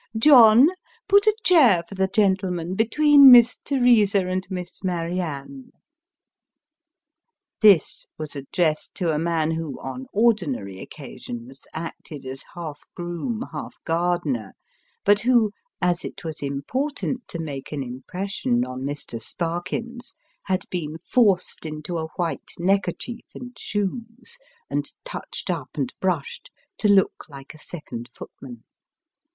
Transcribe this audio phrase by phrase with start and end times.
[0.17, 0.69] John,
[1.07, 5.69] put a chair for the gentleman between Miss Teresa and Miss Marianne."
[7.61, 13.75] This was addressed to a man who, on ordinary occasions, acted as half groom, half
[13.85, 14.55] gardener;
[15.05, 15.51] but who,
[15.83, 19.21] as it was important to make an impression on Mr.
[19.21, 20.15] Sparkins,
[20.45, 26.49] had been forced into a white neckerchief and shoes, and touched up, and brushed,
[26.79, 28.63] to look like a second footman.